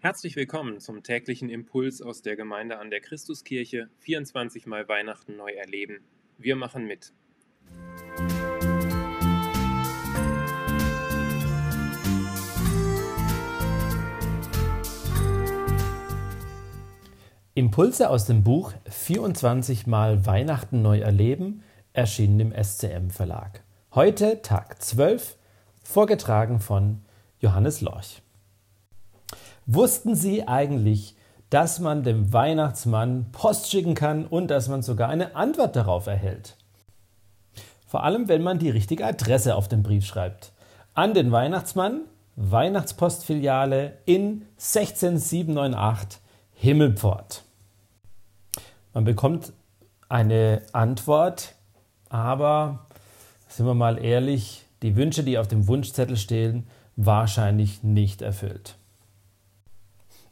[0.00, 3.88] Herzlich willkommen zum täglichen Impuls aus der Gemeinde an der Christuskirche.
[3.98, 6.04] 24 Mal Weihnachten neu erleben.
[6.38, 7.12] Wir machen mit.
[17.54, 23.64] Impulse aus dem Buch 24 Mal Weihnachten neu erleben, erschienen im SCM Verlag.
[23.92, 25.36] Heute Tag 12,
[25.82, 27.00] vorgetragen von
[27.40, 28.22] Johannes Lorch.
[29.70, 31.14] Wussten Sie eigentlich,
[31.50, 36.56] dass man dem Weihnachtsmann Post schicken kann und dass man sogar eine Antwort darauf erhält?
[37.86, 40.52] Vor allem, wenn man die richtige Adresse auf den Brief schreibt.
[40.94, 42.00] An den Weihnachtsmann,
[42.36, 46.18] Weihnachtspostfiliale in 16798
[46.54, 47.42] Himmelpfort.
[48.94, 49.52] Man bekommt
[50.08, 51.56] eine Antwort,
[52.08, 52.86] aber
[53.48, 58.78] sind wir mal ehrlich, die Wünsche, die auf dem Wunschzettel stehen, wahrscheinlich nicht erfüllt.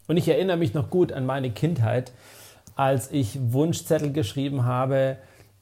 [0.07, 2.13] Und ich erinnere mich noch gut an meine Kindheit,
[2.75, 5.17] als ich Wunschzettel geschrieben habe.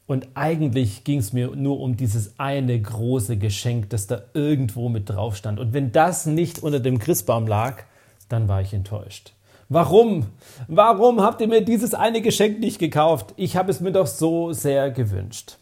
[0.07, 5.09] Und eigentlich ging es mir nur um dieses eine große Geschenk, das da irgendwo mit
[5.09, 5.59] drauf stand.
[5.59, 7.83] Und wenn das nicht unter dem Christbaum lag,
[8.29, 9.33] dann war ich enttäuscht.
[9.67, 10.27] Warum?
[10.67, 13.33] Warum habt ihr mir dieses eine Geschenk nicht gekauft?
[13.35, 15.57] Ich habe es mir doch so sehr gewünscht.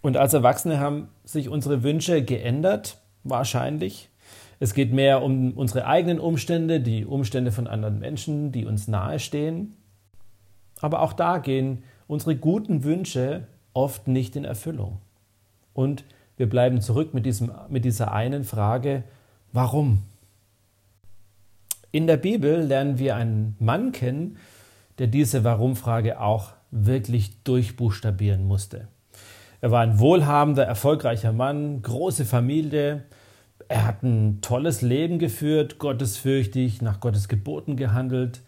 [0.00, 4.08] Und als Erwachsene haben sich unsere Wünsche geändert, wahrscheinlich.
[4.62, 9.74] Es geht mehr um unsere eigenen Umstände, die Umstände von anderen Menschen, die uns nahestehen.
[10.80, 14.98] Aber auch da gehen unsere guten Wünsche oft nicht in Erfüllung.
[15.74, 16.04] Und
[16.36, 19.02] wir bleiben zurück mit, diesem, mit dieser einen Frage,
[19.52, 20.02] warum?
[21.90, 24.36] In der Bibel lernen wir einen Mann kennen,
[24.98, 28.86] der diese Warum-Frage auch wirklich durchbuchstabieren musste.
[29.60, 33.02] Er war ein wohlhabender, erfolgreicher Mann, große Familie,
[33.68, 38.42] er hat ein tolles Leben geführt, gottesfürchtig, nach Gottes Geboten gehandelt.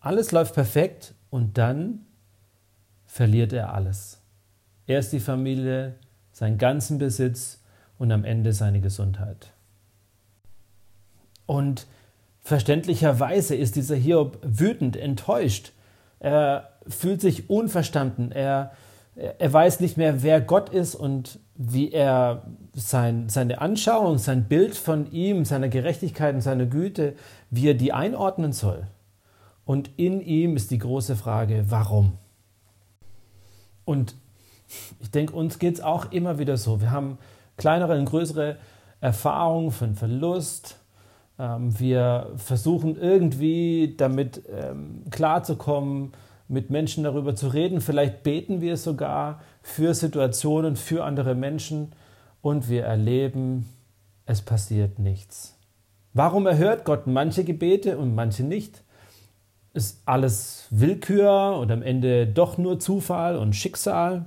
[0.00, 2.06] Alles läuft perfekt und dann
[3.06, 4.20] verliert er alles.
[4.86, 5.96] Erst die Familie,
[6.32, 7.60] seinen ganzen Besitz
[7.98, 9.52] und am Ende seine Gesundheit.
[11.46, 11.86] Und
[12.40, 15.72] verständlicherweise ist dieser Hiob wütend, enttäuscht.
[16.20, 18.32] Er fühlt sich unverstanden.
[18.32, 18.72] Er,
[19.18, 24.76] er weiß nicht mehr, wer Gott ist und wie er sein, seine Anschauung, sein Bild
[24.76, 27.14] von ihm, seiner Gerechtigkeit und seiner Güte,
[27.50, 28.86] wie er die einordnen soll.
[29.64, 32.12] Und in ihm ist die große Frage, warum?
[33.84, 34.14] Und
[35.00, 36.80] ich denke, uns geht es auch immer wieder so.
[36.80, 37.18] Wir haben
[37.56, 38.56] kleinere und größere
[39.00, 40.78] Erfahrungen von Verlust.
[41.38, 46.12] Ähm, wir versuchen irgendwie damit ähm, klarzukommen,
[46.48, 47.80] mit Menschen darüber zu reden.
[47.80, 51.92] Vielleicht beten wir sogar für Situationen, für andere Menschen
[52.40, 53.68] und wir erleben,
[54.26, 55.56] es passiert nichts.
[56.14, 58.82] Warum erhört Gott manche Gebete und manche nicht?
[59.74, 64.26] Ist alles Willkür und am Ende doch nur Zufall und Schicksal?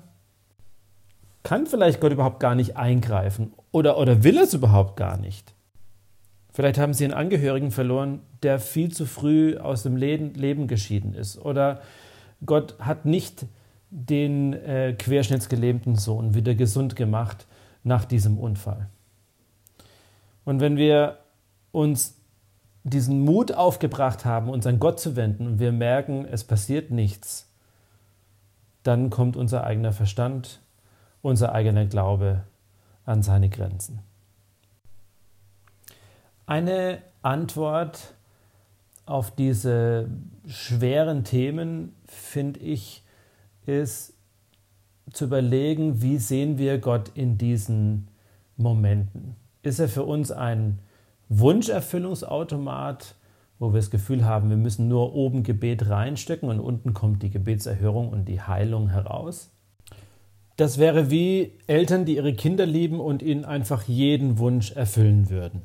[1.44, 5.54] Kann vielleicht Gott überhaupt gar nicht eingreifen oder, oder will es überhaupt gar nicht?
[6.54, 11.38] Vielleicht haben Sie einen Angehörigen verloren, der viel zu früh aus dem Leben geschieden ist
[11.40, 11.82] oder
[12.46, 13.46] Gott hat nicht
[13.90, 17.46] den äh, querschnittsgelähmten Sohn wieder gesund gemacht
[17.84, 18.88] nach diesem Unfall.
[20.46, 21.18] Und wenn wir
[21.72, 22.16] uns
[22.84, 27.48] diesen Mut aufgebracht haben, uns an Gott zu wenden und wir merken, es passiert nichts,
[28.84, 30.60] dann kommt unser eigener Verstand,
[31.22, 32.44] unser eigener Glaube
[33.06, 34.00] an seine Grenzen.
[36.48, 38.16] Eine Antwort
[39.12, 40.10] auf diese
[40.48, 43.04] schweren Themen, finde ich,
[43.66, 44.14] ist
[45.12, 48.08] zu überlegen, wie sehen wir Gott in diesen
[48.56, 49.36] Momenten.
[49.64, 50.80] Ist er für uns ein
[51.30, 53.16] Wunscherfüllungsautomat,
[53.60, 57.30] wo wir das Gefühl haben, wir müssen nur oben Gebet reinstecken und unten kommt die
[57.30, 59.52] Gebetserhörung und die Heilung heraus?
[60.56, 65.62] Das wäre wie Eltern, die ihre Kinder lieben und ihnen einfach jeden Wunsch erfüllen würden.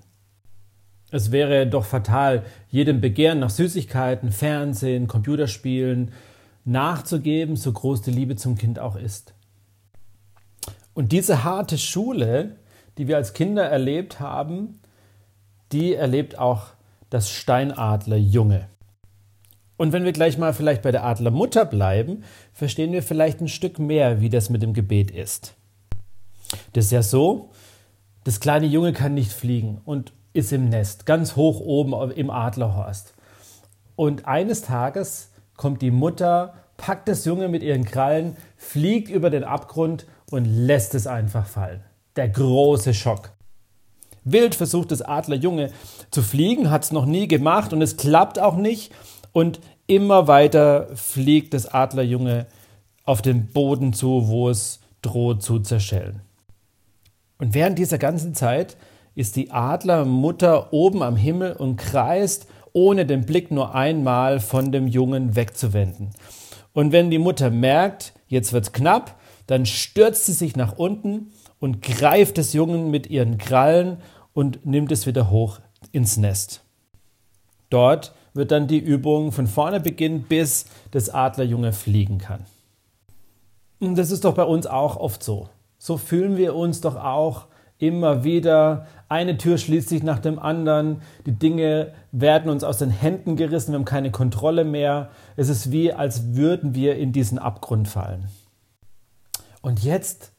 [1.10, 6.12] Es wäre doch fatal, jedem Begehren nach Süßigkeiten, Fernsehen, Computerspielen
[6.64, 9.34] nachzugeben, so groß die Liebe zum Kind auch ist.
[10.94, 12.56] Und diese harte Schule,
[12.98, 14.80] die wir als Kinder erlebt haben,
[15.72, 16.68] die erlebt auch
[17.10, 18.68] das Steinadlerjunge.
[19.76, 23.78] Und wenn wir gleich mal vielleicht bei der Adlermutter bleiben, verstehen wir vielleicht ein Stück
[23.78, 25.54] mehr, wie das mit dem Gebet ist.
[26.72, 27.50] Das ist ja so,
[28.24, 33.14] das kleine Junge kann nicht fliegen und ist im Nest, ganz hoch oben im Adlerhorst.
[33.96, 39.44] Und eines Tages kommt die Mutter, packt das Junge mit ihren Krallen, fliegt über den
[39.44, 41.82] Abgrund und lässt es einfach fallen.
[42.16, 43.30] Der große Schock.
[44.24, 45.70] Wild versucht das Adlerjunge
[46.10, 48.92] zu fliegen, hat es noch nie gemacht und es klappt auch nicht.
[49.32, 52.46] Und immer weiter fliegt das Adlerjunge
[53.04, 56.20] auf den Boden zu, wo es droht zu zerschellen.
[57.38, 58.76] Und während dieser ganzen Zeit
[59.16, 64.86] ist die Adlermutter oben am Himmel und kreist, ohne den Blick nur einmal von dem
[64.86, 66.10] Jungen wegzuwenden.
[66.74, 71.80] Und wenn die Mutter merkt, jetzt wird's knapp, dann stürzt sie sich nach unten und
[71.80, 73.96] greift des Jungen mit ihren Krallen
[74.34, 75.60] und nimmt es wieder hoch
[75.92, 76.62] ins Nest.
[77.70, 82.44] Dort wird dann die Übung von vorne beginnen, bis das Adlerjunge fliegen kann.
[83.80, 85.48] Und das ist doch bei uns auch oft so.
[85.78, 87.46] So fühlen wir uns doch auch
[87.78, 88.86] immer wieder.
[89.08, 91.02] Eine Tür schließt sich nach dem anderen.
[91.26, 93.72] Die Dinge werden uns aus den Händen gerissen.
[93.72, 95.10] Wir haben keine Kontrolle mehr.
[95.36, 98.28] Es ist wie, als würden wir in diesen Abgrund fallen.
[99.62, 100.32] Und jetzt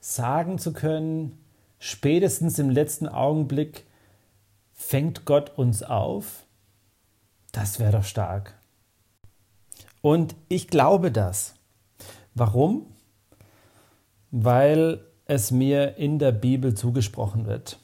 [0.00, 1.38] sagen zu können,
[1.78, 3.86] spätestens im letzten Augenblick
[4.72, 6.44] fängt Gott uns auf,
[7.52, 8.54] das wäre doch stark.
[10.02, 11.54] Und ich glaube das.
[12.34, 12.86] Warum?
[14.30, 17.78] Weil es mir in der Bibel zugesprochen wird.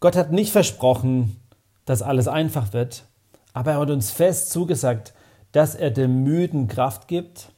[0.00, 1.36] Gott hat nicht versprochen,
[1.84, 3.04] dass alles einfach wird,
[3.52, 5.14] aber er hat uns fest zugesagt,
[5.52, 7.50] dass er dem Müden Kraft gibt,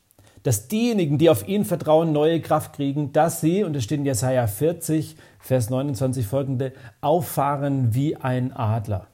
[0.42, 4.06] dass diejenigen, die auf ihn vertrauen, neue Kraft kriegen, dass sie, und es steht in
[4.06, 9.06] Jesaja 40, Vers 29 folgende, auffahren wie ein Adler.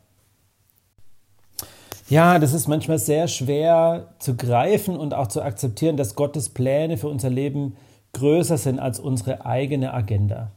[2.08, 6.98] Ja, das ist manchmal sehr schwer zu greifen und auch zu akzeptieren, dass Gottes Pläne
[6.98, 7.76] für unser Leben
[8.14, 10.52] größer sind als unsere eigene Agenda.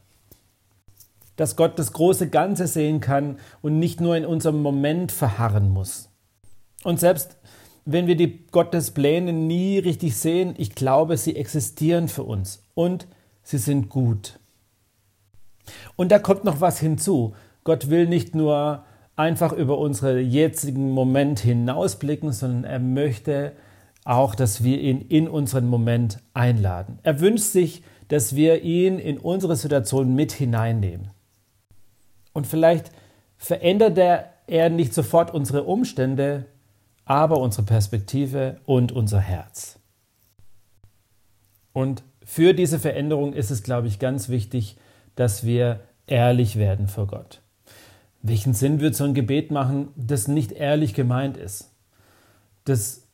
[1.35, 6.09] Dass Gott das große Ganze sehen kann und nicht nur in unserem Moment verharren muss.
[6.83, 7.37] Und selbst
[7.89, 13.07] wenn wir die Gottes Pläne nie richtig sehen, ich glaube, sie existieren für uns und
[13.43, 14.39] sie sind gut.
[15.95, 17.33] Und da kommt noch was hinzu.
[17.63, 18.83] Gott will nicht nur
[19.15, 23.53] einfach über unseren jetzigen Moment hinausblicken, sondern er möchte
[24.07, 26.99] auch, dass wir ihn in unseren Moment einladen.
[27.03, 31.11] Er wünscht sich, dass wir ihn in unsere Situation mit hineinnehmen.
[32.33, 32.91] Und vielleicht
[33.37, 36.45] verändert er, nicht sofort unsere Umstände,
[37.03, 39.79] aber unsere Perspektive und unser Herz.
[41.73, 44.77] Und für diese Veränderung ist es, glaube ich, ganz wichtig,
[45.15, 47.41] dass wir ehrlich werden vor Gott.
[48.21, 51.71] Welchen Sinn wird so ein Gebet machen, das nicht ehrlich gemeint ist?
[52.63, 53.06] Das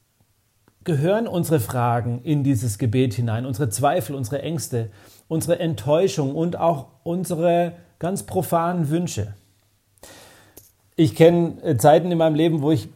[0.84, 4.92] gehören unsere Fragen in dieses Gebet hinein, unsere Zweifel, unsere Ängste,
[5.28, 9.34] unsere Enttäuschung und auch unsere ganz profanen Wünsche.
[10.96, 12.90] Ich kenne äh, Zeiten in meinem Leben, wo ich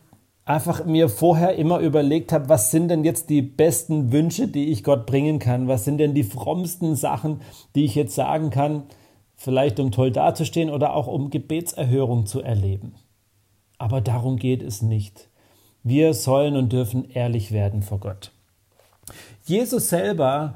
[0.45, 4.83] einfach mir vorher immer überlegt habe, was sind denn jetzt die besten Wünsche, die ich
[4.83, 5.67] Gott bringen kann?
[5.67, 7.41] Was sind denn die frommsten Sachen,
[7.75, 8.83] die ich jetzt sagen kann?
[9.37, 12.95] vielleicht um toll dazustehen oder auch um Gebetserhörung zu erleben.
[13.77, 15.29] Aber darum geht es nicht.
[15.87, 18.31] Wir sollen und dürfen ehrlich werden vor Gott.
[19.45, 20.55] Jesus selber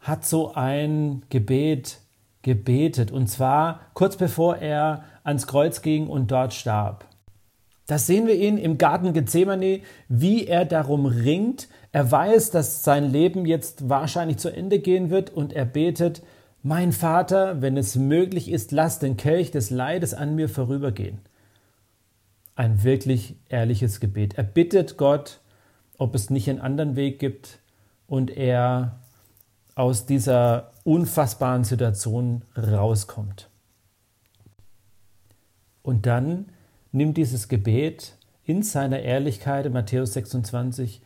[0.00, 1.96] hat so ein Gebet
[2.42, 7.06] gebetet, und zwar kurz bevor er ans Kreuz ging und dort starb.
[7.86, 9.80] Da sehen wir ihn im Garten Gethsemane,
[10.10, 11.68] wie er darum ringt.
[11.92, 16.22] Er weiß, dass sein Leben jetzt wahrscheinlich zu Ende gehen wird und er betet,
[16.62, 21.20] mein Vater, wenn es möglich ist, lass den Kelch des Leides an mir vorübergehen.
[22.60, 24.34] Ein wirklich ehrliches Gebet.
[24.34, 25.40] Er bittet Gott,
[25.96, 27.58] ob es nicht einen anderen Weg gibt
[28.06, 29.00] und er
[29.74, 33.48] aus dieser unfassbaren Situation rauskommt.
[35.80, 36.52] Und dann
[36.92, 41.00] nimmt dieses Gebet in seiner Ehrlichkeit in Matthäus 26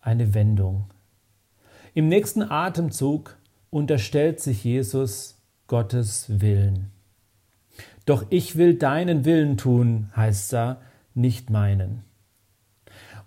[0.00, 0.86] eine Wendung.
[1.92, 3.36] Im nächsten Atemzug
[3.68, 6.90] unterstellt sich Jesus Gottes Willen.
[8.06, 10.80] Doch ich will deinen Willen tun, heißt da,
[11.14, 12.02] nicht meinen.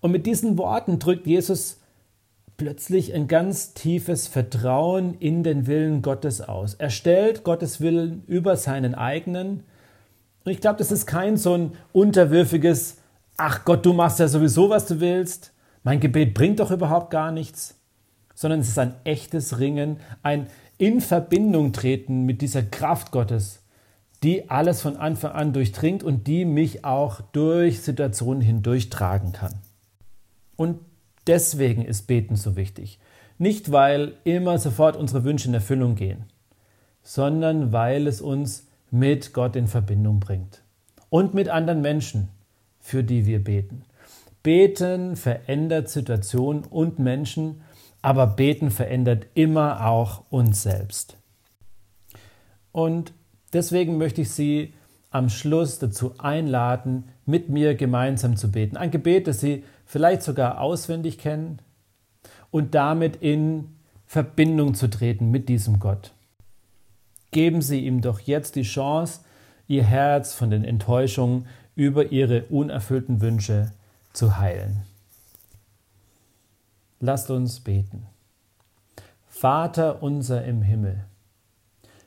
[0.02, 1.80] Und mit diesen Worten drückt Jesus
[2.58, 6.74] plötzlich ein ganz tiefes Vertrauen in den Willen Gottes aus.
[6.74, 9.64] Er stellt Gottes Willen über seinen eigenen.
[10.44, 12.98] Und ich glaube, das ist kein so ein unterwürfiges,
[13.38, 15.54] ach Gott, du machst ja sowieso, was du willst.
[15.84, 17.80] Mein Gebet bringt doch überhaupt gar nichts
[18.40, 23.59] sondern es ist ein echtes Ringen, ein in Verbindung treten mit dieser Kraft Gottes,
[24.24, 29.54] die alles von Anfang an durchdringt und die mich auch durch Situationen hindurch tragen kann.
[30.56, 30.80] Und
[31.28, 33.00] deswegen ist Beten so wichtig.
[33.38, 36.26] Nicht, weil immer sofort unsere Wünsche in Erfüllung gehen,
[37.02, 40.62] sondern weil es uns mit Gott in Verbindung bringt
[41.10, 42.28] und mit anderen Menschen,
[42.80, 43.84] für die wir beten.
[44.44, 47.62] Beten verändert Situationen und Menschen
[48.02, 51.18] aber beten verändert immer auch uns selbst.
[52.72, 53.14] Und
[53.53, 54.74] deswegen möchte ich Sie
[55.12, 58.77] am Schluss dazu einladen, mit mir gemeinsam zu beten.
[58.77, 61.60] Ein Gebet, das Sie vielleicht sogar auswendig kennen
[62.51, 63.75] und damit in
[64.06, 66.13] Verbindung zu treten mit diesem Gott.
[67.32, 69.22] Geben Sie ihm doch jetzt die Chance,
[69.68, 73.72] Ihr Herz von den Enttäuschungen über Ihre unerfüllten Wünsche
[74.13, 74.82] zu heilen.
[77.00, 78.08] Lasst uns beten.
[79.27, 81.06] Vater unser im Himmel,